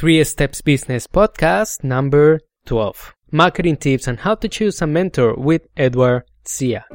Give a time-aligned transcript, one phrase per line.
[0.00, 5.66] Three Steps Business Podcast number 12 Marketing Tips on How to Choose a Mentor with
[5.76, 6.86] Edward Zia.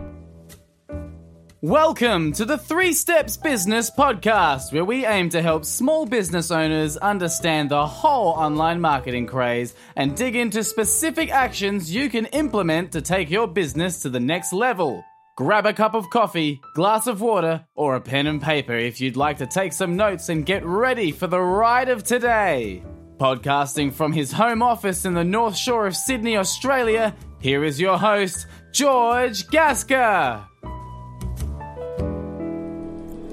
[1.61, 6.97] Welcome to the Three Steps Business Podcast, where we aim to help small business owners
[6.97, 13.03] understand the whole online marketing craze and dig into specific actions you can implement to
[13.03, 15.03] take your business to the next level.
[15.37, 19.15] Grab a cup of coffee, glass of water, or a pen and paper if you'd
[19.15, 22.81] like to take some notes and get ready for the ride of today.
[23.17, 27.97] Podcasting from his home office in the North Shore of Sydney, Australia, here is your
[27.97, 30.45] host, George Gasker.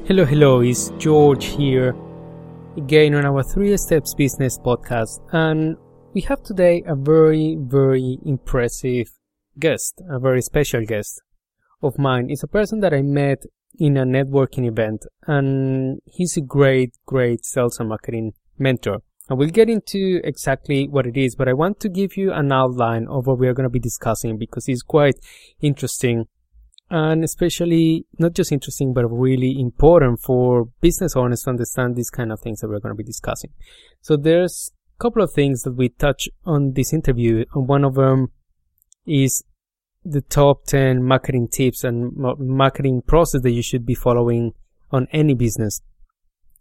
[0.07, 1.97] Hello, hello, it's George here
[2.77, 5.77] again on our Three Steps Business Podcast, and
[6.15, 9.09] we have today a very, very impressive
[9.59, 11.21] guest, a very special guest
[11.83, 12.31] of mine.
[12.31, 13.43] It's a person that I met
[13.81, 19.03] in a networking event, and he's a great, great sales and marketing mentor.
[19.31, 22.53] I will get into exactly what it is, but I want to give you an
[22.53, 25.15] outline of what we are going to be discussing because it's quite
[25.61, 26.27] interesting
[26.91, 32.31] and especially not just interesting but really important for business owners to understand these kind
[32.31, 33.51] of things that we're going to be discussing.
[34.03, 37.95] So there's a couple of things that we touch on this interview and one of
[37.95, 38.33] them
[39.07, 39.43] is
[40.05, 44.53] the top 10 marketing tips and marketing process that you should be following
[44.91, 45.81] on any business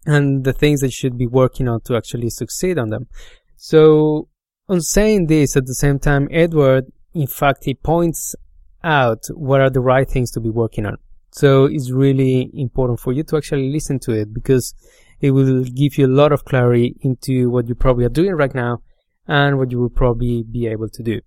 [0.06, 3.08] and the things that you should be working on to actually succeed on them.
[3.56, 4.28] So
[4.68, 8.36] on saying this at the same time, Edward, in fact, he points
[8.84, 10.98] out what are the right things to be working on.
[11.32, 14.74] So it's really important for you to actually listen to it because
[15.20, 18.54] it will give you a lot of clarity into what you probably are doing right
[18.54, 18.80] now
[19.28, 21.22] and what you will probably be able to do.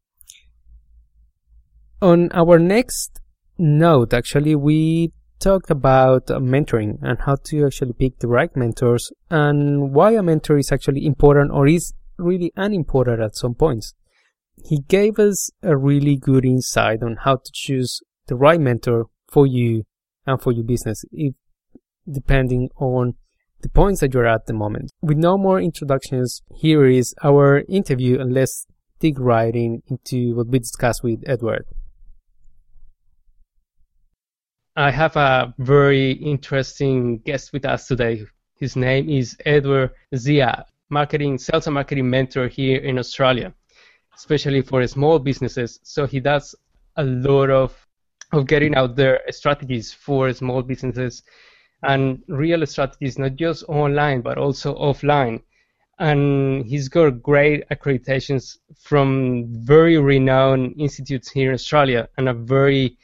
[2.03, 3.21] On our next
[3.57, 9.93] note, actually, we talked about mentoring and how to actually pick the right mentors and
[9.93, 13.95] why a mentor is actually important or is really unimportant at some points
[14.63, 19.47] he gave us a really good insight on how to choose the right mentor for
[19.47, 19.85] you
[20.27, 21.35] and for your business, if,
[22.11, 23.15] depending on
[23.61, 24.93] the points that you're at the moment.
[25.03, 28.67] With no more introductions, here is our interview and let's
[29.01, 31.65] dig right in into what we discussed with Edward.
[34.77, 38.25] I have a very interesting guest with us today.
[38.57, 43.55] His name is Edward Zia, marketing sales and marketing mentor here in Australia
[44.17, 45.81] especially for small businesses.
[45.83, 46.55] So he does
[46.97, 47.75] a lot of
[48.33, 51.23] of getting out there strategies for small businesses
[51.85, 55.41] and real strategies, not just online but also offline.
[56.01, 62.97] And he's got great accreditations from very renowned institutes here in Australia and a very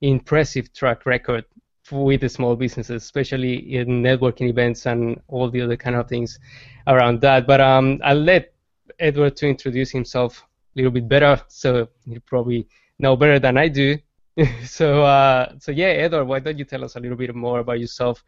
[0.00, 1.44] impressive track record
[1.90, 6.38] with the small businesses, especially in networking events and all the other kind of things
[6.86, 7.46] around that.
[7.46, 8.52] But um, I'll let
[8.98, 13.68] Edward to introduce himself a little bit better, so you probably know better than I
[13.68, 13.98] do.
[14.64, 17.80] so, uh, so yeah, Edward, why don't you tell us a little bit more about
[17.80, 18.22] yourself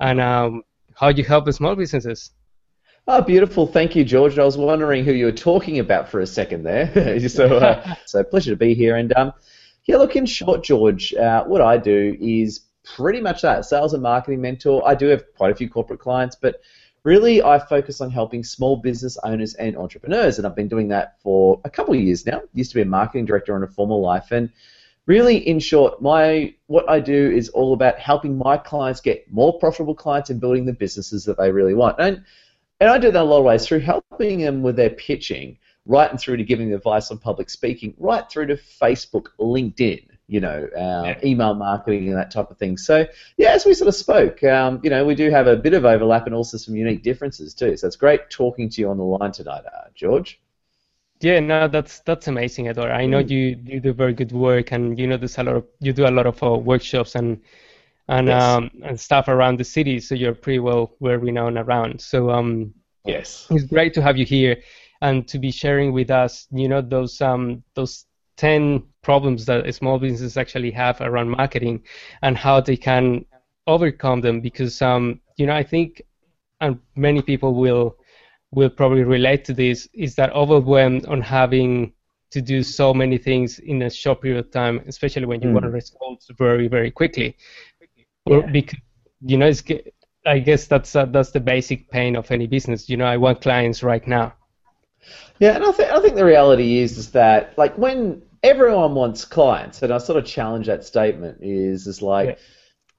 [0.00, 0.62] and um,
[0.94, 2.30] how you help the small businesses?
[3.08, 3.66] Oh, beautiful.
[3.66, 4.38] Thank you, George.
[4.38, 7.18] I was wondering who you were talking about for a second there.
[7.28, 8.96] so, uh, so pleasure to be here.
[8.96, 9.32] And um,
[9.84, 14.02] yeah, look, in short, George, uh, what I do is pretty much that sales and
[14.02, 14.82] marketing mentor.
[14.86, 16.60] I do have quite a few corporate clients, but
[17.04, 21.20] really I focus on helping small business owners and entrepreneurs, and I've been doing that
[21.20, 22.42] for a couple of years now.
[22.54, 24.50] Used to be a marketing director in a former life, and
[25.06, 29.58] really, in short, my what I do is all about helping my clients get more
[29.58, 31.96] profitable clients and building the businesses that they really want.
[31.98, 32.24] And
[32.80, 36.10] and I do that a lot of ways through helping them with their pitching, right
[36.10, 40.68] and through to giving advice on public speaking, right through to Facebook, LinkedIn, you know,
[40.76, 41.18] uh, yeah.
[41.24, 42.76] email marketing and that type of thing.
[42.76, 43.06] So,
[43.36, 45.84] yeah, as we sort of spoke, um, you know, we do have a bit of
[45.84, 47.76] overlap and also some unique differences too.
[47.76, 50.40] So it's great talking to you on the line tonight, uh, George.
[51.20, 52.90] Yeah, no, that's that's amazing, Edward.
[52.90, 53.30] I know mm.
[53.30, 56.06] you, you do very good work, and you know there's a lot of you do
[56.06, 57.40] a lot of uh, workshops and
[58.08, 58.42] and yes.
[58.42, 62.00] um, and stuff around the city, so you're pretty well well renowned around.
[62.00, 64.56] So um, yes, it's great to have you here
[65.02, 68.06] and to be sharing with us, you know, those um those
[68.36, 71.82] 10 problems that small businesses actually have around marketing
[72.22, 73.24] and how they can
[73.66, 76.02] overcome them because um, you know I think
[76.60, 77.96] and many people will
[78.50, 81.92] will probably relate to this is that overwhelmed on having
[82.30, 85.54] to do so many things in a short period of time especially when you mm.
[85.54, 87.36] want results very very quickly
[88.26, 88.40] yeah.
[88.46, 88.78] because
[89.20, 89.62] you know it's
[90.24, 93.40] I guess that's uh, that's the basic pain of any business you know I want
[93.40, 94.34] clients right now
[95.38, 99.24] yeah, and I think I think the reality is is that like when everyone wants
[99.24, 102.28] clients, and I sort of challenge that statement is is like.
[102.30, 102.34] Yeah.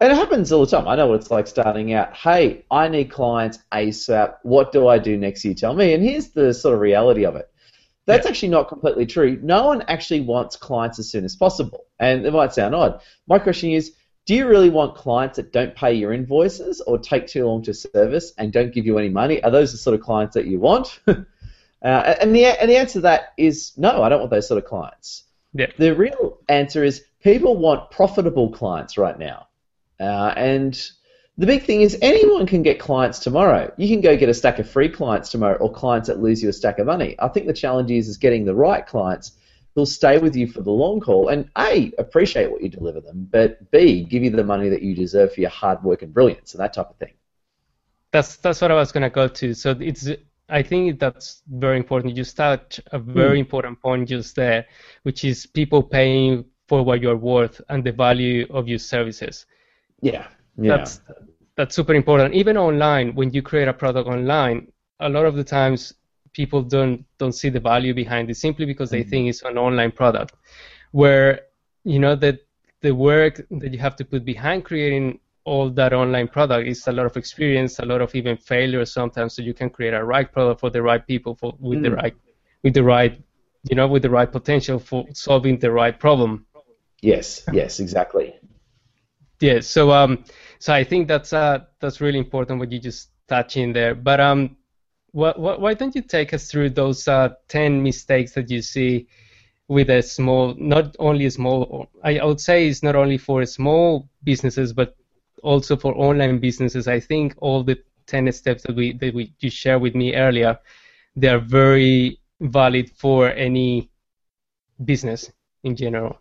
[0.02, 0.86] And it happens all the time.
[0.86, 2.14] I know what it's like starting out.
[2.14, 4.36] Hey, I need clients ASAP.
[4.44, 5.46] What do I do next?
[5.46, 5.94] You tell me.
[5.94, 7.50] And here's the sort of reality of it.
[8.06, 8.32] That's yeah.
[8.32, 9.40] actually not completely true.
[9.42, 11.86] No one actually wants clients as soon as possible.
[12.00, 13.02] And it might sound odd.
[13.28, 13.94] My question is,
[14.26, 17.74] do you really want clients that don't pay your invoices or take too long to
[17.74, 19.42] service and don't give you any money?
[19.42, 21.00] Are those the sort of clients that you want?
[21.84, 24.04] uh, and the and the answer to that is no.
[24.04, 25.24] I don't want those sort of clients.
[25.54, 25.68] Yeah.
[25.78, 29.48] The real answer is people want profitable clients right now.
[30.00, 30.92] Uh, and
[31.38, 33.72] the big thing is anyone can get clients tomorrow.
[33.78, 36.50] You can go get a stack of free clients tomorrow or clients that lose you
[36.50, 37.16] a stack of money.
[37.20, 39.34] I think the challenge is, is getting the right clients
[39.76, 43.28] who'll stay with you for the long haul and A, appreciate what you deliver them,
[43.32, 46.54] but B, give you the money that you deserve for your hard work and brilliance
[46.54, 47.14] and that type of thing.
[48.12, 49.56] That's that's what I was gonna go to.
[49.56, 50.08] So it's
[50.50, 52.18] I think that's very important.
[52.18, 53.42] You start a very mm.
[53.42, 54.66] important point just there,
[55.04, 59.46] which is people paying for what you're worth and the value of your services.
[60.02, 60.28] Yeah.
[60.58, 60.78] Yeah.
[60.78, 61.02] That's
[61.56, 62.34] that's super important.
[62.34, 65.94] Even online, when you create a product online, a lot of the times
[66.34, 69.10] people don't don't see the value behind it simply because they mm-hmm.
[69.10, 70.36] think it's an online product.
[70.92, 71.42] Where
[71.84, 72.40] you know that
[72.82, 76.92] the work that you have to put behind creating all that online product is a
[76.92, 80.32] lot of experience, a lot of even failure sometimes, so you can create a right
[80.32, 81.84] product for the right people, for with mm.
[81.84, 82.16] the right
[82.64, 83.22] with the right
[83.70, 86.46] you know with the right potential for solving the right problem.
[87.02, 88.34] Yes, yes, exactly.
[89.40, 90.24] Yeah, so um,
[90.60, 93.96] so I think that's uh that's really important what you just touch in there.
[93.96, 94.58] But um,
[95.12, 99.08] what, what, why don't you take us through those uh, ten mistakes that you see
[99.68, 103.46] with a small, not only a small, I, I would say it's not only for
[103.46, 104.96] small businesses, but
[105.44, 106.88] also for online businesses.
[106.88, 110.58] I think all the ten steps that we that we you shared with me earlier,
[111.16, 113.90] they are very valid for any
[114.84, 115.32] business
[115.64, 116.20] in general.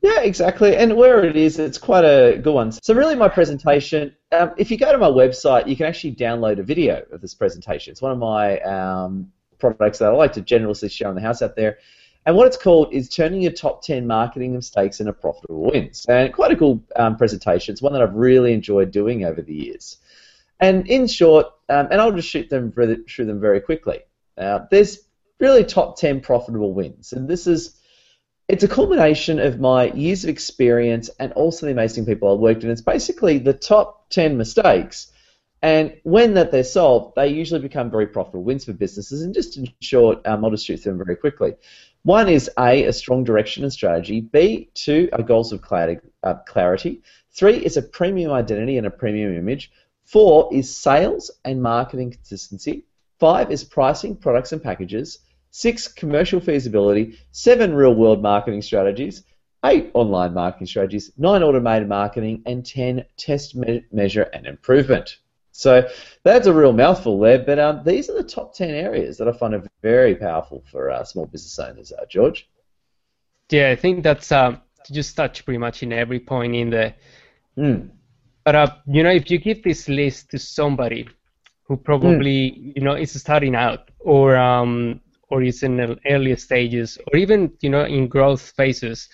[0.00, 0.76] Yeah, exactly.
[0.76, 2.70] And where it is, it's quite a good one.
[2.70, 6.60] So, really, my presentation, um, if you go to my website, you can actually download
[6.60, 7.90] a video of this presentation.
[7.90, 11.42] It's one of my um, products that I like to generously share on the house
[11.42, 11.78] out there.
[12.28, 16.04] And what it's called is turning your top 10 marketing mistakes into profitable wins.
[16.10, 17.72] And quite a cool um, presentation.
[17.72, 19.96] It's one that I've really enjoyed doing over the years.
[20.60, 24.00] And in short, um, and I'll just shoot them through them very quickly.
[24.36, 24.98] Uh, there's
[25.40, 27.14] really top 10 profitable wins.
[27.14, 27.80] And this is
[28.46, 32.62] it's a culmination of my years of experience and also the amazing people I've worked
[32.62, 32.72] with.
[32.72, 35.10] It's basically the top 10 mistakes.
[35.62, 39.22] And when that they're solved, they usually become very profitable wins for businesses.
[39.22, 41.54] And just in short, um, I'll just shoot through them very quickly.
[42.04, 44.20] One is A, a strong direction and strategy.
[44.20, 47.02] B, two are goals of uh, clarity.
[47.32, 49.70] Three is a premium identity and a premium image.
[50.04, 52.84] Four is sales and marketing consistency.
[53.18, 55.18] Five is pricing, products, and packages
[55.50, 59.24] six commercial feasibility, seven real world marketing strategies,
[59.64, 65.18] eight online marketing strategies, nine automated marketing, and 10 test, me- measure, and improvement.
[65.58, 65.88] So
[66.22, 69.32] that's a real mouthful there, but um, these are the top 10 areas that I
[69.32, 72.48] find are very powerful for uh, small business owners, uh, George.
[73.50, 74.60] Yeah, I think that's um,
[74.92, 76.94] just touch pretty much in every point in there.
[77.56, 77.90] Mm.
[78.44, 81.08] But uh, you know, if you give this list to somebody
[81.64, 82.76] who probably mm.
[82.76, 87.52] you know is starting out or um, or is in the earlier stages or even
[87.62, 89.08] you know in growth phases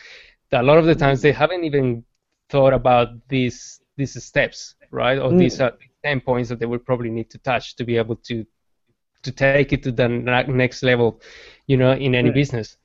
[0.53, 2.05] a lot of the times they haven't even
[2.51, 5.39] thought about these these steps right or mm.
[5.39, 5.73] these are
[6.05, 8.45] 10 points that they would probably need to touch to be able to
[9.23, 11.21] to take it to the next level
[11.67, 12.35] you know in any mm.
[12.35, 12.77] business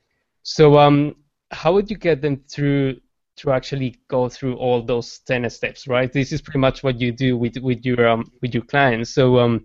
[0.42, 1.14] so um
[1.50, 2.96] how would you get them through
[3.36, 7.12] to actually go through all those 10 steps right this is pretty much what you
[7.12, 9.64] do with with your um with your clients so um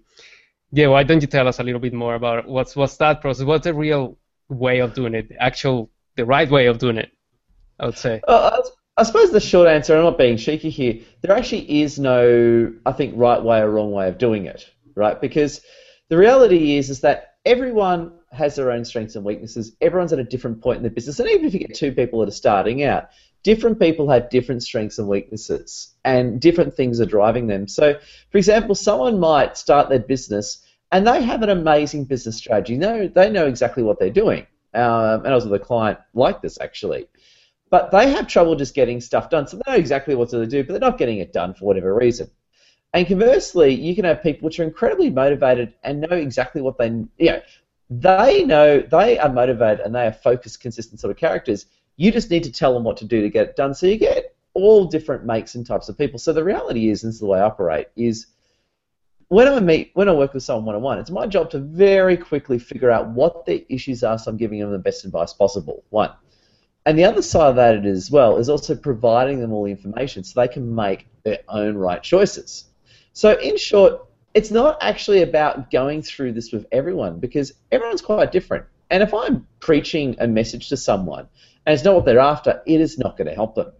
[0.76, 3.46] yeah, why don't you tell us a little bit more about what's what's that process?
[3.46, 4.18] What's the real
[4.50, 5.30] way of doing it?
[5.30, 7.12] The actual, the right way of doing it?
[7.80, 8.22] I would say.
[8.28, 8.62] Uh,
[8.98, 11.00] I suppose the short answer, I'm not being cheeky here.
[11.22, 15.20] There actually is no, I think, right way or wrong way of doing it, right?
[15.20, 15.62] Because
[16.08, 19.76] the reality is, is that everyone has their own strengths and weaknesses.
[19.82, 22.20] Everyone's at a different point in the business, and even if you get two people
[22.20, 23.10] that are starting out,
[23.44, 27.68] different people have different strengths and weaknesses, and different things are driving them.
[27.68, 28.00] So,
[28.32, 30.62] for example, someone might start their business
[30.92, 32.78] and they have an amazing business strategy.
[32.78, 34.48] They, they know exactly what they're doing.
[34.74, 37.08] Um, and I was with a client like this actually.
[37.70, 39.48] But they have trouble just getting stuff done.
[39.48, 41.94] So they know exactly what to do, but they're not getting it done for whatever
[41.94, 42.30] reason.
[42.94, 46.88] And conversely, you can have people which are incredibly motivated and know exactly what they,
[47.18, 47.42] you know,
[47.90, 51.66] they know they are motivated and they are focused, consistent sort of characters.
[51.98, 53.74] You just need to tell them what to do to get it done.
[53.74, 56.20] So you get all different makes and types of people.
[56.20, 58.28] So the reality is, and this is the way I operate, is
[59.28, 61.60] when I meet, when I work with someone one on one, it's my job to
[61.60, 65.34] very quickly figure out what their issues are, so I'm giving them the best advice
[65.34, 65.84] possible.
[65.90, 66.12] One,
[66.86, 70.24] and the other side of that as well is also providing them all the information
[70.24, 72.66] so they can make their own right choices.
[73.14, 78.32] So, in short, it's not actually about going through this with everyone because everyone's quite
[78.32, 78.66] different.
[78.92, 81.28] And if I'm preaching a message to someone
[81.66, 83.72] and it's not what they're after, it is not going to help them.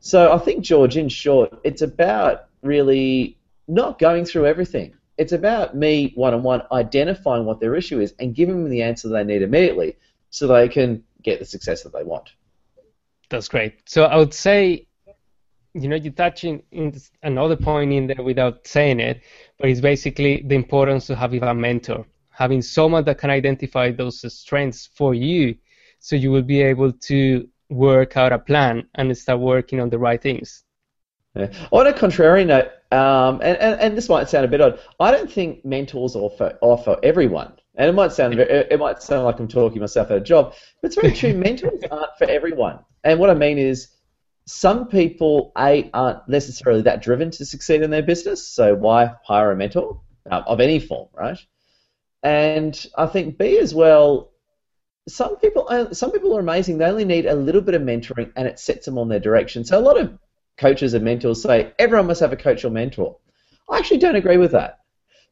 [0.00, 4.94] So I think, George, in short, it's about really not going through everything.
[5.16, 8.82] It's about me one on one identifying what their issue is and giving them the
[8.82, 9.96] answer they need immediately
[10.28, 12.30] so they can get the success that they want.
[13.30, 13.74] That's great.
[13.86, 14.86] So I would say,
[15.72, 19.22] you know, you touch in, in another point in there without saying it,
[19.58, 24.24] but it's basically the importance of having a mentor, having someone that can identify those
[24.32, 25.56] strengths for you
[25.98, 29.98] so you will be able to work out a plan and start working on the
[29.98, 30.64] right things.
[31.34, 31.50] Yeah.
[31.72, 35.10] On a contrary note, um, and, and, and this might sound a bit odd, I
[35.10, 37.54] don't think mentors offer offer everyone.
[37.76, 40.54] And it might sound it might sound like I'm talking myself out of a job,
[40.80, 41.34] but it's very true.
[41.34, 42.78] mentors aren't for everyone.
[43.02, 43.88] And what I mean is,
[44.46, 48.46] some people a aren't necessarily that driven to succeed in their business.
[48.46, 50.00] So why hire a mentor
[50.30, 51.38] um, of any form, right?
[52.22, 54.30] And I think b as well.
[55.06, 56.78] Some people, uh, some people are amazing.
[56.78, 59.62] They only need a little bit of mentoring, and it sets them on their direction.
[59.64, 60.18] So a lot of
[60.56, 63.18] coaches and mentors say everyone must have a coach or mentor.
[63.68, 64.83] I actually don't agree with that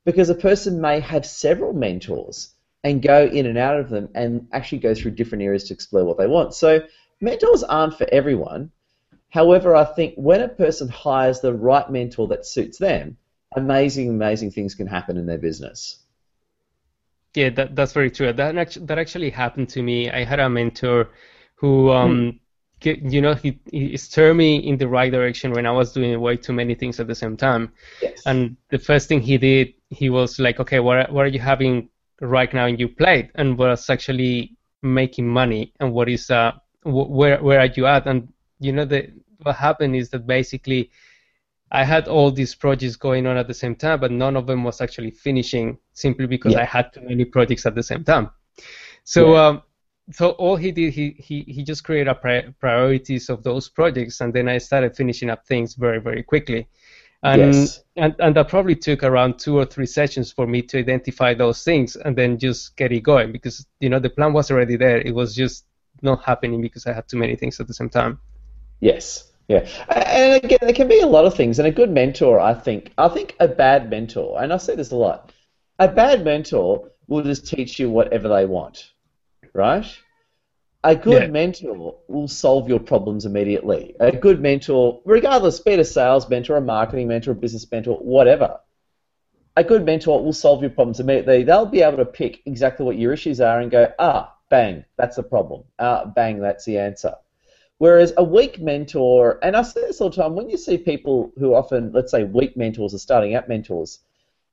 [0.04, 2.54] because a person may have several mentors
[2.85, 6.04] and go in and out of them and actually go through different areas to explore
[6.04, 6.54] what they want.
[6.54, 6.80] So
[7.21, 8.73] mentors aren't for everyone.
[9.28, 13.16] However, I think when a person hires the right mentor that suits them,
[13.56, 15.99] amazing, amazing things can happen in their business.
[17.35, 18.32] Yeah, that, that's very true.
[18.32, 20.11] That actually, that actually happened to me.
[20.11, 21.11] I had a mentor
[21.54, 22.40] who um,
[22.85, 26.37] you know, he, he steered me in the right direction when I was doing way
[26.37, 27.73] too many things at the same time.
[28.01, 28.23] Yes.
[28.27, 31.89] And the first thing he did, he was like, okay, what, what are you having
[32.21, 33.31] right now in your plate?
[33.35, 35.73] And what's actually making money?
[35.81, 36.53] And what is, uh,
[36.85, 38.07] where, where are you at?
[38.07, 39.12] And, you know, the,
[39.43, 40.91] what happened is that basically
[41.71, 44.62] I had all these projects going on at the same time, but none of them
[44.62, 46.61] was actually finishing simply because yeah.
[46.61, 48.31] I had too many projects at the same time.
[49.05, 49.47] So, yeah.
[49.47, 49.62] um,
[50.12, 54.33] so all he did, he he he just created pri- priorities of those projects, and
[54.33, 56.69] then I started finishing up things very very quickly.
[57.25, 57.85] And, yes.
[57.97, 61.62] and and that probably took around two or three sessions for me to identify those
[61.62, 65.00] things and then just get it going because you know the plan was already there.
[65.00, 65.66] It was just
[66.02, 68.19] not happening because I had too many things at the same time.
[68.81, 69.28] Yes.
[69.49, 71.59] Yeah, and again, there can be a lot of things.
[71.59, 74.92] And a good mentor, I think, I think a bad mentor, and I say this
[74.92, 75.33] a lot,
[75.81, 78.92] a bad mentor will just teach you whatever they want
[79.52, 79.87] right?
[80.85, 81.28] A good yeah.
[81.28, 83.94] mentor will solve your problems immediately.
[84.00, 87.97] A good mentor, regardless, be it a sales mentor, a marketing mentor, a business mentor,
[87.99, 88.59] whatever.
[89.56, 91.44] A good mentor will solve your problems immediately.
[91.44, 95.16] They'll be able to pick exactly what your issues are and go, ah, bang, that's
[95.16, 95.62] the problem.
[95.78, 97.14] Ah, bang, that's the answer.
[97.78, 101.32] Whereas a weak mentor, and I say this all the time, when you see people
[101.38, 104.00] who often, let's say, weak mentors or starting out mentors,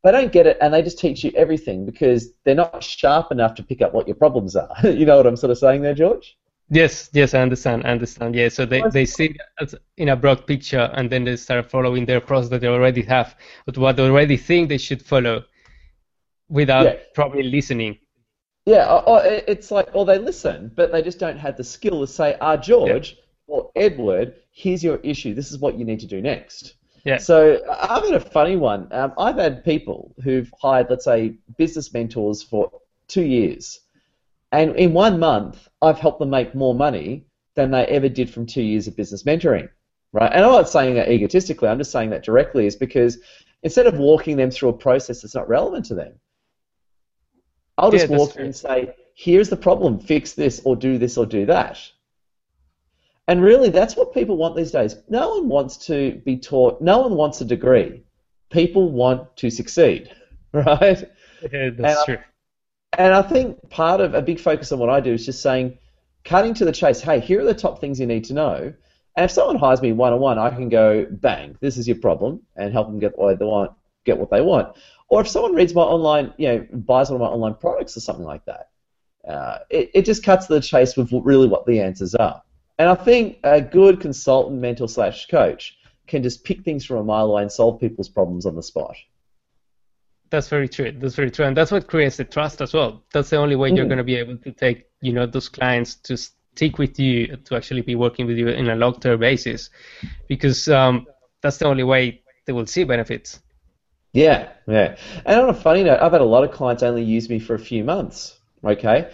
[0.03, 3.55] they don't get it and they just teach you everything because they're not sharp enough
[3.55, 4.69] to pick up what your problems are.
[4.83, 6.37] you know what I'm sort of saying there, George?
[6.71, 7.85] Yes, yes, I understand.
[7.85, 8.35] I understand.
[8.35, 12.05] Yeah, so they, they see it in a broad picture and then they start following
[12.05, 15.43] their process that they already have, but what they already think they should follow
[16.47, 16.95] without yeah.
[17.13, 17.97] probably listening.
[18.65, 22.07] Yeah, or it's like, or they listen, but they just don't have the skill to
[22.07, 23.23] say, ah, George yeah.
[23.55, 25.33] or Edward, here's your issue.
[25.33, 26.75] This is what you need to do next.
[27.03, 27.17] Yeah.
[27.17, 28.87] So I've had a funny one.
[28.91, 32.71] Um, I've had people who've hired, let's say, business mentors for
[33.07, 33.79] two years,
[34.51, 37.25] and in one month, I've helped them make more money
[37.55, 39.69] than they ever did from two years of business mentoring.
[40.11, 40.31] Right?
[40.33, 41.69] And I'm not saying that egotistically.
[41.69, 43.19] I'm just saying that directly, is because
[43.63, 46.13] instead of walking them through a process that's not relevant to them,
[47.77, 49.99] I'll just yeah, walk in and say, "Here's the problem.
[49.99, 51.79] Fix this, or do this, or do that."
[53.29, 54.95] And really, that's what people want these days.
[55.07, 58.01] No one wants to be taught, no one wants a degree.
[58.50, 60.09] People want to succeed,
[60.51, 61.07] right?
[61.53, 62.17] Yeah, that's and true.
[62.17, 65.43] I, and I think part of a big focus on what I do is just
[65.43, 65.77] saying,
[66.25, 68.74] cutting to the chase, hey, here are the top things you need to know.
[69.15, 71.98] And if someone hires me one on one, I can go, bang, this is your
[71.98, 73.74] problem, and help them get what they want.
[74.05, 74.75] Get what they want.
[75.07, 78.00] Or if someone reads my online, you know, buys one of my online products or
[78.00, 78.69] something like that,
[79.27, 82.41] uh, it, it just cuts to the chase with really what the answers are.
[82.79, 87.03] And I think a good consultant, mentor slash coach can just pick things from a
[87.03, 88.95] mile away and solve people's problems on the spot.
[90.29, 90.91] That's very true.
[90.91, 93.03] That's very true, and that's what creates the trust as well.
[93.13, 93.77] That's the only way mm.
[93.77, 97.36] you're going to be able to take, you know, those clients to stick with you,
[97.36, 99.69] to actually be working with you in a long-term basis,
[100.27, 101.05] because um,
[101.41, 103.41] that's the only way they will see benefits.
[104.13, 104.98] Yeah, yeah.
[105.25, 107.55] And on a funny note, I've had a lot of clients only use me for
[107.55, 108.39] a few months.
[108.63, 109.12] Okay,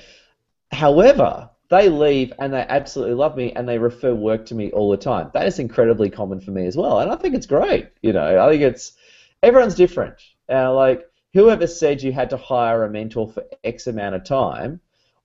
[0.71, 4.91] however, they leave and they absolutely love me and they refer work to me all
[4.91, 5.31] the time.
[5.33, 7.89] That is incredibly common for me as well, and I think it's great.
[8.01, 8.93] You know, I think it's
[9.41, 10.15] everyone's different.
[10.49, 14.79] Uh, like whoever said you had to hire a mentor for X amount of time,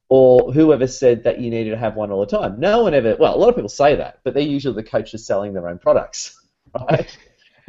[0.09, 2.59] or whoever said that you needed to have one all the time.
[2.59, 3.17] No one ever.
[3.19, 5.79] Well, a lot of people say that, but they're usually the coaches selling their own
[5.79, 6.41] products,
[6.91, 7.17] right?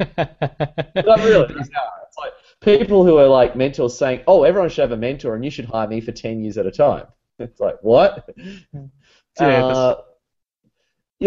[0.16, 1.54] Not really.
[1.54, 5.44] It's like people who are like mentors saying, "Oh, everyone should have a mentor, and
[5.44, 7.06] you should hire me for ten years at a time."
[7.38, 8.28] It's like what?
[9.38, 10.02] Yeah, uh,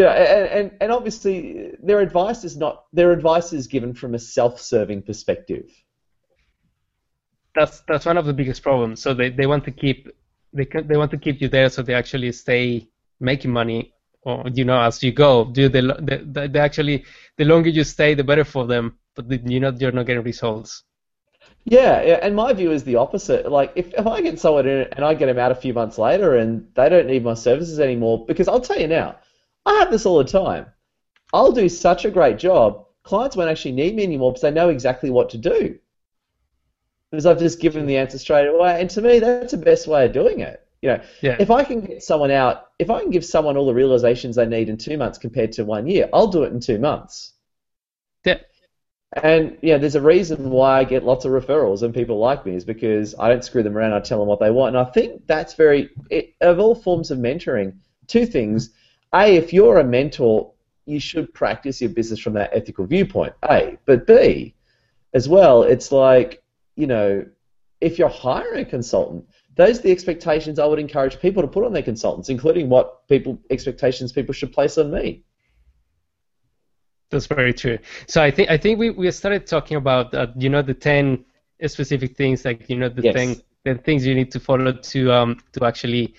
[0.07, 5.03] and, and and obviously their advice is not their advice is given from a self-serving
[5.03, 5.71] perspective.
[7.55, 9.01] that's that's one of the biggest problems.
[9.01, 10.09] So they, they want to keep
[10.53, 12.87] they can, they want to keep you there so they actually stay
[13.19, 15.45] making money or you know as you go.
[15.45, 17.05] Do they, they, they actually
[17.37, 20.83] the longer you stay the better for them, but you know you're not getting results.
[21.65, 23.51] Yeah, yeah, and my view is the opposite.
[23.51, 25.97] Like, if, if I get someone in and I get them out a few months
[25.97, 29.17] later and they don't need my services anymore, because I'll tell you now,
[29.65, 30.67] I have this all the time.
[31.33, 34.69] I'll do such a great job, clients won't actually need me anymore because they know
[34.69, 35.79] exactly what to do.
[37.11, 38.79] Because I've just given the answer straight away.
[38.81, 40.61] And to me, that's the best way of doing it.
[40.81, 41.37] You know, Yeah.
[41.39, 44.45] if I can get someone out, if I can give someone all the realizations they
[44.45, 47.33] need in two months compared to one year, I'll do it in two months.
[48.25, 48.39] Yeah.
[49.23, 52.55] And yeah, there's a reason why I get lots of referrals and people like me
[52.55, 53.93] is because I don't screw them around.
[53.93, 57.11] I tell them what they want, and I think that's very it, of all forms
[57.11, 57.77] of mentoring.
[58.07, 58.71] Two things:
[59.13, 60.51] a, if you're a mentor,
[60.85, 63.33] you should practice your business from that ethical viewpoint.
[63.49, 64.53] A, but B,
[65.13, 66.43] as well, it's like
[66.75, 67.25] you know,
[67.79, 71.63] if you're hiring a consultant, those are the expectations I would encourage people to put
[71.63, 75.23] on their consultants, including what people expectations people should place on me.
[77.11, 77.77] That's very true.
[78.07, 81.25] So I think I think we, we started talking about uh, you know the ten
[81.67, 83.15] specific things like you know the Yes.
[83.15, 86.15] thing the things you need to follow to um to actually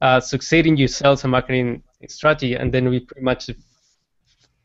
[0.00, 3.50] uh, succeed in your sales and marketing strategy, and then we pretty much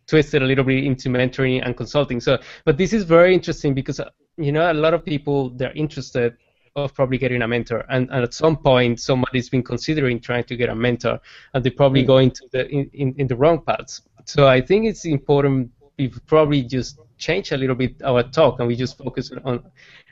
[0.07, 2.19] twisted a little bit into mentoring and consulting.
[2.19, 3.99] So, but this is very interesting because
[4.37, 6.37] you know a lot of people they're interested
[6.75, 10.55] of probably getting a mentor, and, and at some point somebody's been considering trying to
[10.57, 11.19] get a mentor,
[11.53, 12.07] and they're probably Mm.
[12.07, 14.01] going to the in, in, in the wrong paths.
[14.25, 18.67] So I think it's important we probably just change a little bit our talk and
[18.67, 19.63] we just focus on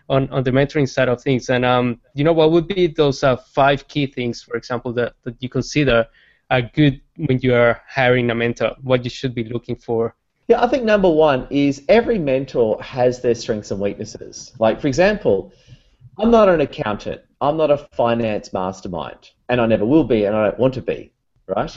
[0.09, 1.49] on, on the mentoring side of things.
[1.49, 5.13] And um, you know, what would be those uh, five key things, for example, that,
[5.23, 6.07] that you consider
[6.49, 8.75] are good when you are hiring a mentor?
[8.81, 10.15] What you should be looking for?
[10.47, 14.53] Yeah, I think number one is every mentor has their strengths and weaknesses.
[14.59, 15.53] Like, for example,
[16.17, 20.35] I'm not an accountant, I'm not a finance mastermind, and I never will be, and
[20.35, 21.11] I don't want to be,
[21.47, 21.75] right?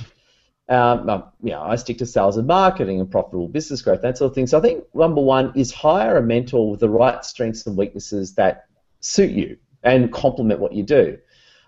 [0.69, 4.19] Um, um, you know, I stick to sales and marketing and profitable business growth, that
[4.19, 4.47] sort of thing.
[4.47, 8.35] So I think number one is hire a mentor with the right strengths and weaknesses
[8.35, 8.67] that
[9.01, 11.19] suit you and complement what you do.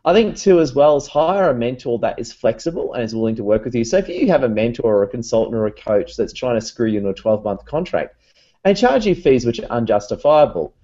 [0.05, 3.37] I think two as well is hire a mentor that is flexible and is willing
[3.37, 3.85] to work with you.
[3.85, 6.65] So if you have a mentor or a consultant or a coach that's trying to
[6.65, 8.17] screw you into a 12 month contract
[8.65, 10.75] and charge you fees which are unjustifiable,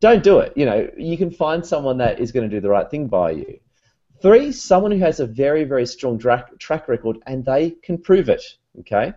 [0.00, 0.52] don't do it.
[0.56, 3.32] You know, you can find someone that is going to do the right thing by
[3.32, 3.58] you.
[4.20, 8.28] Three, someone who has a very, very strong dra- track record and they can prove
[8.28, 8.42] it.
[8.80, 9.12] Okay.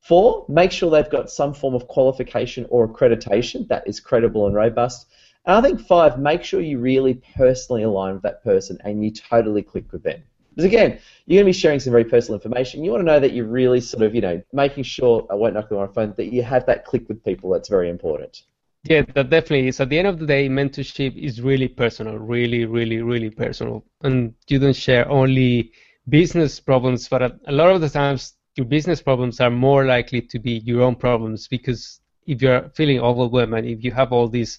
[0.00, 4.54] Four, make sure they've got some form of qualification or accreditation that is credible and
[4.54, 5.06] robust.
[5.44, 9.10] And I think five, make sure you really personally align with that person and you
[9.10, 10.22] totally click with them.
[10.50, 12.82] Because again, you're going to be sharing some very personal information.
[12.82, 15.54] You want to know that you're really sort of, you know, making sure, I won't
[15.54, 17.50] knock them on my phone, that you have that click with people.
[17.50, 18.42] That's very important.
[18.84, 19.80] Yeah, that definitely is.
[19.80, 23.84] At the end of the day, mentorship is really personal, really, really, really personal.
[24.02, 25.72] And you don't share only
[26.08, 30.38] business problems, but a, lot of the times your business problems are more likely to
[30.38, 34.58] be your own problems because if you're feeling overwhelmed and if you have all these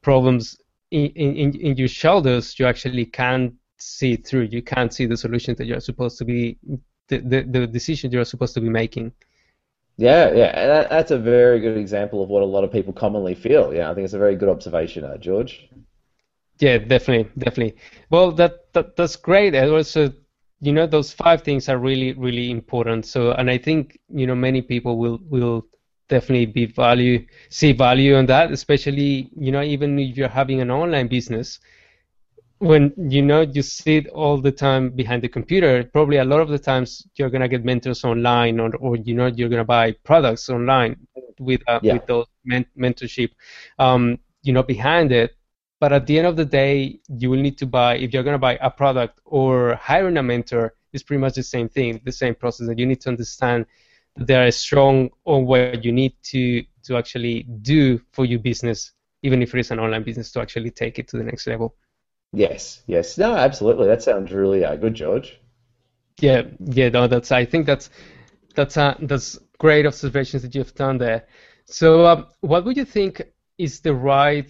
[0.00, 0.56] problems
[0.90, 4.48] in, in, in your shoulders, you actually can't see through.
[4.50, 6.58] You can't see the solution that you're supposed to be,
[7.08, 9.12] the, the, the decision you're supposed to be making.
[9.96, 13.34] Yeah, yeah, that, that's a very good example of what a lot of people commonly
[13.34, 13.72] feel.
[13.74, 15.68] Yeah, I think it's a very good observation, uh, George.
[16.58, 17.76] Yeah, definitely, definitely.
[18.10, 19.54] Well, that, that that's great.
[19.54, 20.12] And also,
[20.60, 23.06] you know, those five things are really, really important.
[23.06, 25.66] So, and I think you know many people will will
[26.08, 30.70] definitely be value see value in that, especially you know even if you're having an
[30.70, 31.60] online business.
[32.60, 36.48] When you know you sit all the time behind the computer, probably a lot of
[36.48, 40.48] the times you're gonna get mentors online, or, or you know you're gonna buy products
[40.50, 40.96] online
[41.38, 41.92] with uh, Yeah.
[41.92, 43.30] with those men- mentorship,
[43.78, 45.36] um, you know, behind it
[45.80, 48.34] but at the end of the day you will need to buy if you're going
[48.34, 52.12] to buy a product or hiring a mentor it's pretty much the same thing the
[52.12, 53.64] same process that you need to understand
[54.16, 58.92] that they are strong on what you need to to actually do for your business
[59.22, 61.74] even if it is an online business to actually take it to the next level
[62.32, 63.18] Yes, yes.
[63.18, 63.86] No, absolutely.
[63.86, 65.40] That sounds really uh, good, George.
[66.20, 67.32] Yeah, yeah, no, that's.
[67.32, 67.90] I think that's
[68.54, 71.26] that's uh, that's great observations that you've done there.
[71.64, 73.22] So, um, what would you think
[73.58, 74.48] is the right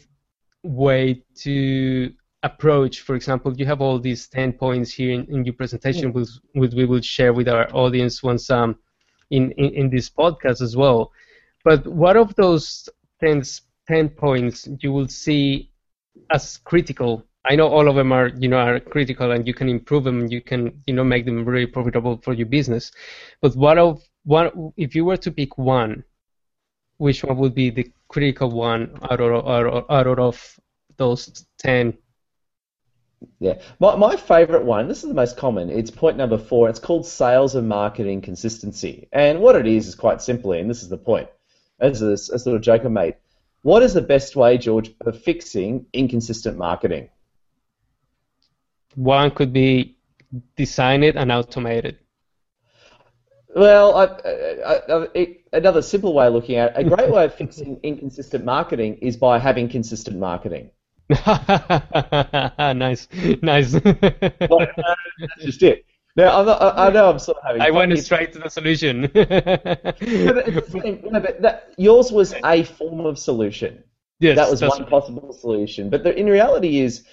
[0.63, 2.13] way to
[2.43, 3.01] approach?
[3.01, 6.75] For example, you have all these ten points here in, in your presentation, which, which
[6.75, 8.77] we will share with our audience once um
[9.31, 11.13] in, in in this podcast as well.
[11.65, 12.89] But what of those
[13.21, 13.43] 10,
[13.87, 15.71] 10 points you will see
[16.31, 19.69] as critical I know all of them are, you know, are critical, and you can
[19.69, 20.27] improve them.
[20.27, 22.93] You can, you know, make them very profitable for your business.
[23.41, 24.73] But what of one?
[24.77, 26.05] If you were to pick one,
[26.99, 30.61] which one would be the critical one out of out, out of
[30.99, 31.97] those ten?
[33.39, 34.87] Yeah, my my favorite one.
[34.87, 35.71] This is the most common.
[35.71, 36.69] It's point number four.
[36.69, 39.09] It's called sales and marketing consistency.
[39.13, 41.29] And what it is is quite simply, and this is the point.
[41.79, 43.17] As a, a little joke I made,
[43.63, 47.09] what is the best way, George, of fixing inconsistent marketing?
[48.95, 49.97] One could be
[50.57, 52.01] design it and automate it.
[53.55, 54.05] Well, I,
[54.65, 58.45] I, I, another simple way of looking at it, a great way of fixing inconsistent
[58.45, 60.71] marketing is by having consistent marketing.
[61.27, 63.09] nice,
[63.43, 63.73] nice.
[63.83, 65.85] well, uh, that's just it.
[66.17, 67.63] Now, not, i know I'm sort of having.
[67.63, 69.03] I went straight to the solution.
[69.13, 69.23] but
[71.41, 73.83] that, yours was a form of solution.
[74.21, 75.89] Yes, that was one possible solution.
[75.91, 77.05] But the, in reality, is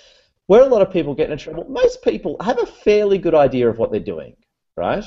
[0.48, 3.70] where a lot of people get into trouble, most people have a fairly good idea
[3.70, 4.36] of what they're doing,
[4.76, 5.04] right?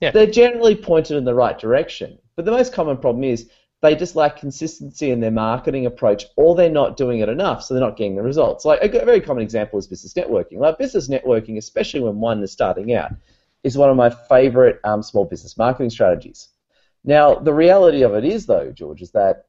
[0.00, 0.10] Yeah.
[0.10, 2.18] They're generally pointed in the right direction.
[2.36, 3.48] But the most common problem is
[3.82, 7.74] they just lack consistency in their marketing approach or they're not doing it enough, so
[7.74, 8.64] they're not getting the results.
[8.64, 10.58] Like a very common example is business networking.
[10.58, 13.12] Like business networking, especially when one is starting out,
[13.64, 16.48] is one of my favorite um, small business marketing strategies.
[17.04, 19.46] Now, the reality of it is, though, George, is that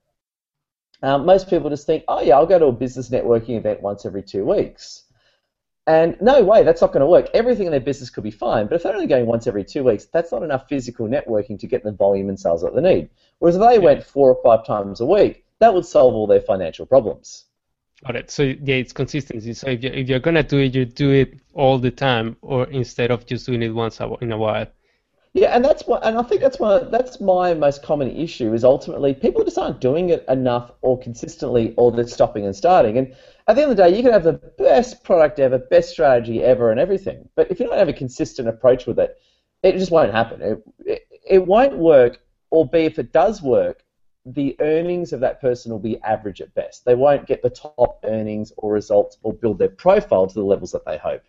[1.02, 4.06] um, most people just think, oh, yeah, I'll go to a business networking event once
[4.06, 5.04] every two weeks.
[5.88, 7.30] And no way, that's not going to work.
[7.34, 9.86] Everything in their business could be fine, but if they're only going once every two
[9.86, 13.10] weeks, that's not enough physical networking to get the volume and sales that they need.
[13.40, 13.80] Whereas if they yeah.
[13.80, 17.46] went four or five times a week, that would solve all their financial problems.
[18.06, 18.30] Got it.
[18.30, 19.54] So yeah, it's consistency.
[19.54, 22.66] So if you're, if you're gonna do it, you do it all the time, or
[22.68, 24.68] instead of just doing it once in a while.
[25.34, 28.64] Yeah, and that's what, and I think that's why that's my most common issue is
[28.64, 32.98] ultimately people just aren't doing it enough or consistently, or they're stopping and starting.
[32.98, 33.14] And
[33.48, 36.44] at the end of the day, you can have the best product ever, best strategy
[36.44, 39.18] ever, and everything, but if you don't have a consistent approach with it,
[39.64, 40.42] it just won't happen.
[40.42, 43.84] It, it, it won't work, or be if it does work,
[44.26, 46.84] the earnings of that person will be average at best.
[46.84, 50.72] They won't get the top earnings or results or build their profile to the levels
[50.72, 51.22] that they hope.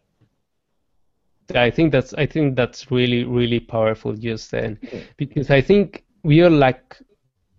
[1.55, 4.79] I think that's I think that's really really powerful just then,
[5.17, 6.99] because I think we all lack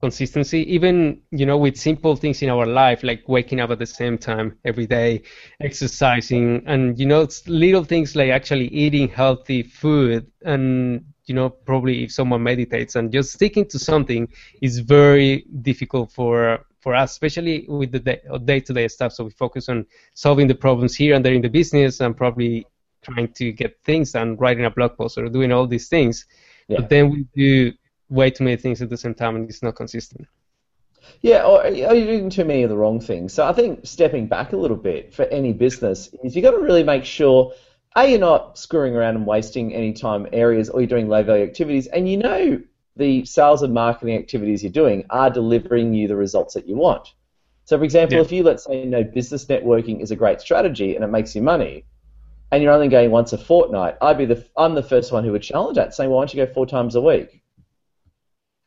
[0.02, 3.86] consistency, even you know with simple things in our life like waking up at the
[3.86, 5.24] same time every day,
[5.60, 12.04] exercising, and you know little things like actually eating healthy food and you know probably
[12.04, 14.28] if someone meditates and just sticking to something
[14.62, 18.00] is very difficult for for us, especially with the
[18.46, 19.12] day-to-day stuff.
[19.12, 22.66] So we focus on solving the problems here and there in the business, and probably
[23.02, 26.26] trying to get things done, writing a blog post or doing all these things.
[26.68, 26.82] Yeah.
[26.82, 27.74] But then we do
[28.10, 30.28] way too many things at the same time and it's not consistent.
[31.22, 33.34] Yeah, or, or you're doing too many of the wrong things.
[33.34, 36.60] So I think stepping back a little bit for any business is you've got to
[36.60, 37.54] really make sure
[37.96, 41.44] a you're not screwing around and wasting any time areas, or you're doing low value
[41.44, 42.62] activities, and you know
[42.96, 47.14] the sales and marketing activities you're doing are delivering you the results that you want.
[47.66, 48.24] So, for example, yeah.
[48.24, 51.36] if you let's say you know business networking is a great strategy and it makes
[51.36, 51.86] you money,
[52.52, 55.32] and you're only going once a fortnight, I'd be the I'm the first one who
[55.32, 57.42] would challenge that, saying, well, why don't you go four times a week?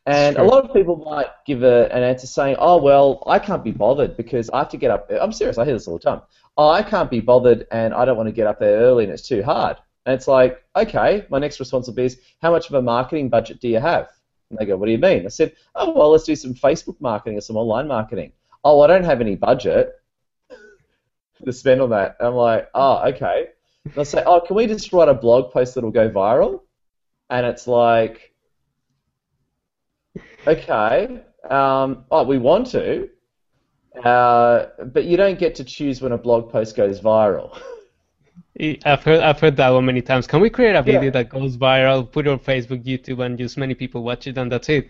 [0.05, 3.63] And a lot of people might give a, an answer saying, oh, well, I can't
[3.63, 5.09] be bothered because I have to get up.
[5.09, 6.21] I'm serious, I hear this all the time.
[6.57, 9.13] Oh, I can't be bothered and I don't want to get up there early and
[9.13, 9.77] it's too hard.
[10.05, 13.61] And it's like, okay, my next response responsibility is, how much of a marketing budget
[13.61, 14.09] do you have?
[14.49, 15.25] And they go, what do you mean?
[15.25, 18.33] I said, oh, well, let's do some Facebook marketing or some online marketing.
[18.65, 19.93] Oh, I don't have any budget
[21.45, 22.17] to spend on that.
[22.19, 23.47] And I'm like, oh, okay.
[23.85, 26.61] They'll say, "Oh, can we just write a blog post that'll go viral?"
[27.29, 28.33] And it's like,
[30.47, 33.09] okay, um, oh, we want to,
[34.03, 37.59] uh, but you don't get to choose when a blog post goes viral.
[38.85, 40.27] I've heard I've heard that one many times.
[40.27, 41.09] Can we create a video yeah.
[41.09, 44.51] that goes viral, put it on Facebook, YouTube, and just many people watch it, and
[44.51, 44.89] that's it?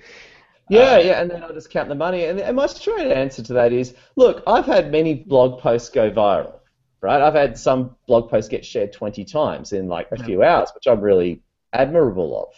[0.69, 2.25] Yeah, uh, yeah, and then I'll just count the money.
[2.25, 6.11] And, and my straight answer to that is, look, I've had many blog posts go
[6.11, 6.59] viral
[7.03, 7.21] right?
[7.21, 10.87] I've had some blog posts get shared 20 times in like a few hours, which
[10.87, 11.41] I'm really
[11.73, 12.49] admirable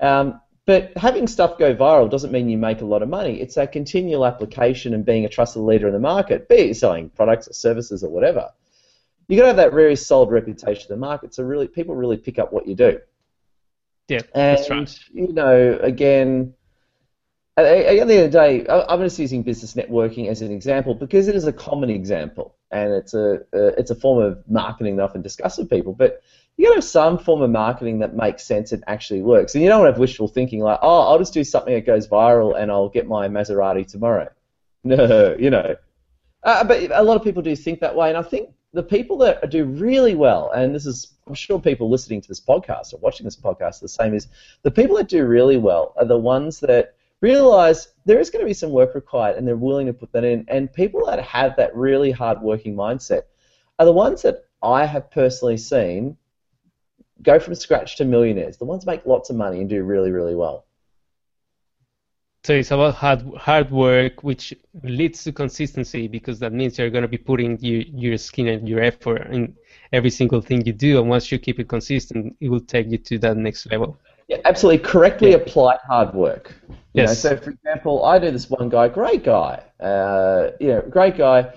[0.00, 0.06] of.
[0.08, 3.40] Um, but having stuff go viral doesn't mean you make a lot of money.
[3.40, 7.10] It's a continual application and being a trusted leader in the market, be it selling
[7.10, 8.50] products or services or whatever.
[9.28, 12.16] You've got to have that very solid reputation in the market, so really people really
[12.16, 13.00] pick up what you do.
[14.08, 14.98] Yeah, and that's right.
[15.12, 16.54] you know, again,
[17.56, 21.28] at, the end of the day, I'm just using business networking as an example because
[21.28, 25.04] it is a common example, and it's a, it's a form of marketing that I
[25.06, 25.94] often discuss with people.
[25.94, 26.22] But
[26.56, 29.54] you got to have some form of marketing that makes sense and actually works.
[29.54, 31.86] And you don't want to have wishful thinking like, oh, I'll just do something that
[31.86, 34.28] goes viral and I'll get my Maserati tomorrow.
[34.84, 35.74] No, you know.
[36.44, 39.18] Uh, but a lot of people do think that way, and I think the people
[39.18, 42.98] that do really well, and this is, I'm sure people listening to this podcast or
[42.98, 44.28] watching this podcast the same, is
[44.62, 48.46] the people that do really well are the ones that realize there is going to
[48.46, 50.44] be some work required and they're willing to put that in.
[50.48, 53.22] And people that have that really hard working mindset
[53.78, 56.16] are the ones that I have personally seen
[57.22, 60.10] go from scratch to millionaires, the ones that make lots of money and do really,
[60.10, 60.66] really well.
[62.44, 67.02] So it's about hard hard work, which leads to consistency because that means you're going
[67.02, 69.56] to be putting your, your skin and your effort in
[69.92, 72.98] every single thing you do, and once you keep it consistent, it will take you
[72.98, 73.98] to that next level.
[74.28, 74.78] Yeah, absolutely.
[74.84, 75.36] Correctly Yeah.
[75.36, 76.54] applied hard work.
[76.94, 77.20] You know, Yes.
[77.20, 79.62] so, for example, I do this one guy, great guy.
[79.80, 81.52] Uh, you know, great guy.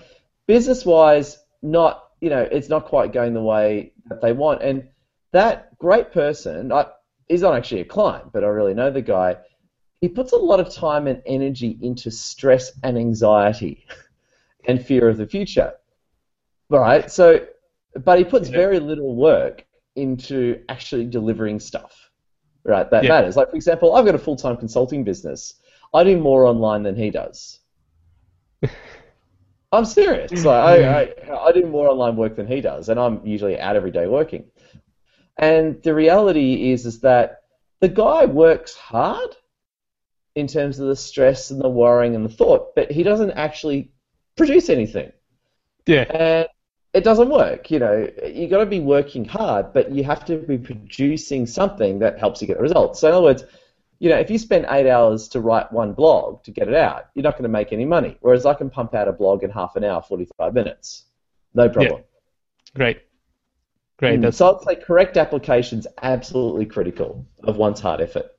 [0.47, 4.62] Business wise, not you know, it's not quite going the way that they want.
[4.62, 4.89] And
[5.32, 6.88] that great person, I,
[7.29, 9.38] he's not actually a client, but I really know the guy.
[10.01, 13.86] He puts a lot of time and energy into stress and anxiety
[14.67, 15.73] and fear of the future.
[16.69, 17.10] Right?
[17.10, 17.45] So,
[18.03, 18.58] but he puts Yeah.
[18.58, 22.09] very little work into actually delivering stuff.
[22.63, 22.89] Right?
[22.89, 23.10] That Yeah.
[23.10, 23.36] matters.
[23.36, 25.56] Like, for example, I've got a full time consulting business.
[25.93, 27.60] I do more online than he does.
[29.72, 30.32] I'm serious.
[30.32, 33.76] Like, I, I, I do more online work than he does, and I'm usually out
[33.76, 34.45] every day working.
[35.38, 37.43] And the reality is, is that
[37.80, 39.36] the guy works hard
[40.36, 43.91] in terms of the stress and the worrying and the thought, but he doesn't actually
[44.36, 45.12] produce anything,
[45.86, 46.48] Yeah, and
[46.93, 47.69] it doesn't work.
[47.71, 51.99] You know, You've got to be working hard, but you have to be producing something
[51.99, 52.99] that helps you get the results.
[52.99, 53.43] So, in other words,
[53.99, 57.08] you know, if you spend eight hours to write one blog to get it out,
[57.15, 58.17] you're not going to make any money.
[58.21, 61.06] Whereas I can pump out a blog in half an hour, 45 minutes,
[61.54, 62.04] no problem.
[62.75, 63.02] great,
[63.97, 64.21] great.
[64.21, 68.32] Mm, So I'd say correct application's absolutely critical of one's hard effort.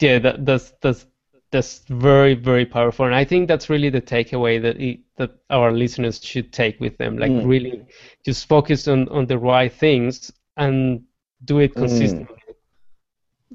[0.00, 1.06] yeah, that, that's that's
[1.50, 5.72] that's very very powerful, and I think that's really the takeaway that it, that our
[5.72, 7.16] listeners should take with them.
[7.18, 7.46] Like Mm.
[7.46, 7.86] really,
[8.24, 11.02] just focus on on the right things and
[11.44, 12.36] do it consistently.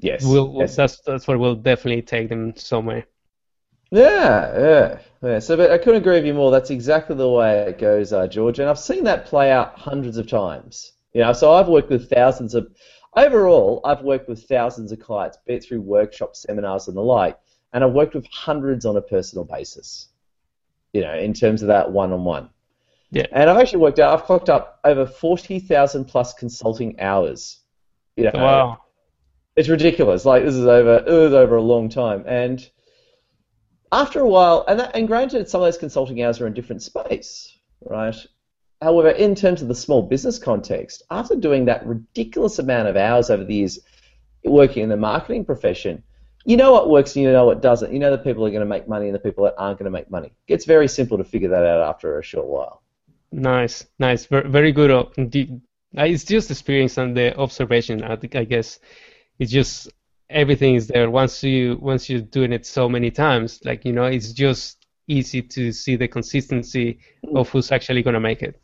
[0.00, 0.24] Yes.
[0.24, 0.76] Will will- yes.
[0.76, 3.06] that's that's what will definitely take them somewhere.
[3.90, 5.38] Yeah, yeah, yeah.
[5.38, 6.50] So, but I couldn't agree with you more.
[6.50, 8.58] That's exactly the way it goes, uh, George.
[8.58, 10.92] And I've seen that play out hundreds of times.
[11.12, 12.66] You know, so I've worked with thousands of.
[13.16, 17.38] Overall, I've worked with thousands of clients, be it through workshops, seminars, and the like,
[17.74, 20.08] and I've worked with hundreds on a personal basis.
[20.94, 22.48] You know, in terms of that one-on-one.
[23.10, 23.26] Yeah.
[23.32, 24.14] And I've actually worked out.
[24.14, 27.58] I've clocked up over forty thousand plus consulting hours.
[28.16, 28.78] You know, Wow.
[29.56, 30.24] it's ridiculous.
[30.24, 31.04] Like this is over.
[31.06, 32.66] It was over a long time, and
[33.90, 36.82] after a while, and that, and granted, some of those consulting hours are in different
[36.82, 38.16] space, right?
[38.82, 43.30] However, in terms of the small business context, after doing that ridiculous amount of hours
[43.30, 43.78] over the years
[44.44, 46.02] working in the marketing profession,
[46.44, 47.92] you know what works and you know what doesn't.
[47.92, 49.86] You know the people are going to make money and the people that aren't going
[49.86, 50.32] to make money.
[50.46, 52.82] It's very simple to figure that out after a short while.
[53.32, 55.08] Nice, nice, very, good.
[55.16, 55.60] indeed.
[55.92, 58.02] It's just experience and the observation.
[58.02, 58.78] I think I guess
[59.38, 59.88] it's just
[60.28, 61.10] everything is there.
[61.10, 65.42] Once you once you're doing it so many times, like you know, it's just easy
[65.42, 66.98] to see the consistency
[67.34, 68.60] of who's actually gonna make it.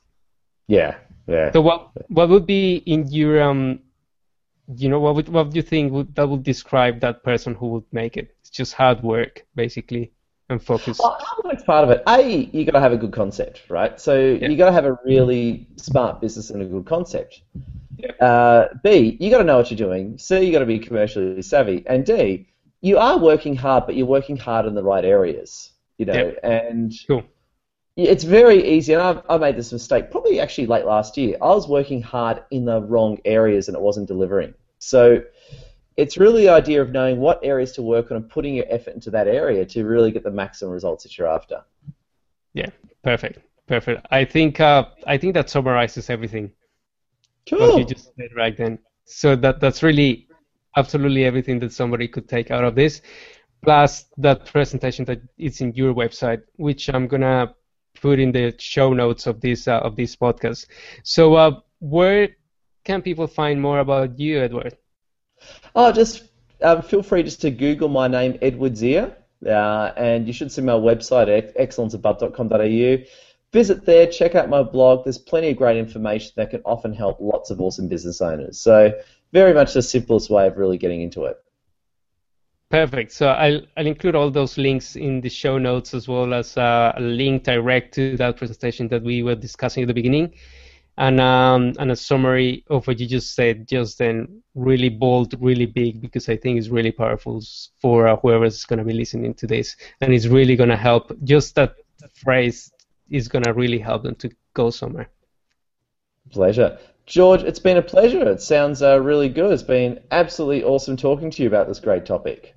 [0.67, 1.51] Yeah, yeah.
[1.53, 3.81] So what what would be in your um,
[4.77, 7.69] you know, what would what do you think would, that would describe that person who
[7.69, 8.37] would make it?
[8.41, 10.13] It's just hard work, basically,
[10.49, 10.99] and focus.
[11.03, 12.03] Well, that's part of it.
[12.07, 14.01] A, you got to have a good concept, right?
[14.01, 17.43] So you got to have a really smart business and a good concept.
[17.97, 18.13] Yeah.
[18.13, 20.17] Uh, B, you got to know what you're doing.
[20.19, 21.85] C, you got to be commercially savvy.
[21.87, 22.49] And D,
[22.81, 25.71] you are working hard, but you're working hard in the right areas.
[25.99, 26.51] You know, Yeah.
[26.51, 27.25] and Cool.
[28.09, 28.93] It's very easy.
[28.93, 31.37] And I've, I made this mistake probably actually late last year.
[31.41, 34.55] I was working hard in the wrong areas and it wasn't delivering.
[34.79, 35.23] So
[35.97, 38.95] it's really the idea of knowing what areas to work on and putting your effort
[38.95, 41.63] into that area to really get the maximum results that you're after.
[42.55, 42.71] Yeah,
[43.03, 44.07] perfect, perfect.
[44.11, 46.53] I think uh, I think that summarizes everything.
[47.49, 47.79] Cool.
[47.79, 48.79] you just said right then.
[49.05, 50.29] So that that's really
[50.77, 53.03] absolutely everything that somebody could take out of this,
[53.63, 57.55] plus that presentation that it's in your website, which I'm gonna
[58.01, 60.67] put in the show notes of this uh, of this podcast.
[61.03, 62.31] So uh, where
[62.85, 64.77] can people find more about you, Edward?
[65.75, 66.25] Oh, just
[66.63, 70.63] um, feel free just to Google my name, Edward Zia, uh, and you should see
[70.63, 73.05] my website at excellenceabove.com.au.
[73.53, 75.05] visit there, check out my blog.
[75.05, 78.59] There's plenty of great information that can often help lots of awesome business owners.
[78.59, 78.93] So,
[79.33, 81.39] very much the simplest way of really getting into it.
[82.71, 83.11] Perfect.
[83.11, 86.93] So I'll, I'll include all those links in the show notes as well as uh,
[86.97, 90.35] a link direct to that presentation that we were discussing at the beginning.
[90.97, 95.67] And, um, and a summary of what you just said, just then really bold, really
[95.67, 97.43] big, because I think it's really powerful
[97.81, 99.75] for uh, whoever's going to be listening to this.
[100.01, 101.11] And it's really going to help.
[101.25, 101.75] Just that
[102.15, 102.71] phrase
[103.09, 105.09] is going to really help them to go somewhere.
[106.31, 106.79] Pleasure.
[107.07, 108.29] George, it's been a pleasure.
[108.29, 109.51] It sounds uh, really good.
[109.51, 112.55] It's been absolutely awesome talking to you about this great topic.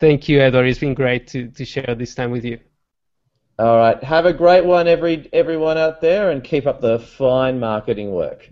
[0.00, 0.66] Thank you, Edward.
[0.66, 2.58] It's been great to, to share this time with you.
[3.58, 4.02] All right.
[4.02, 8.48] Have a great one, every everyone out there, and keep up the fine marketing work.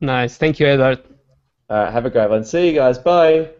[0.00, 0.38] Nice.
[0.38, 1.02] Thank you, Edward.
[1.68, 1.92] All right.
[1.92, 2.44] Have a great one.
[2.44, 2.98] See you guys.
[2.98, 3.50] Bye.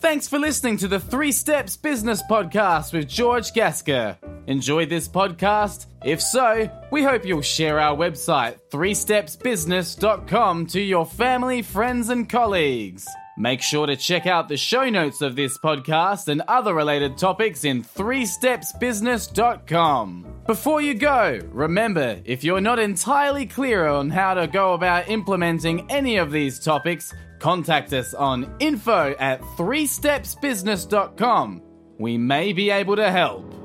[0.00, 4.18] Thanks for listening to the Three Steps Business Podcast with George Gasker.
[4.46, 5.86] Enjoyed this podcast?
[6.04, 13.06] If so, we hope you'll share our website, 3stepsbusiness.com, to your family, friends, and colleagues.
[13.36, 17.64] Make sure to check out the show notes of this podcast and other related topics
[17.64, 20.42] in 3stepsbusiness.com.
[20.46, 25.90] Before you go, remember if you're not entirely clear on how to go about implementing
[25.90, 31.60] any of these topics, contact us on info at 3stepsbusiness.com.
[31.98, 33.63] We may be able to help.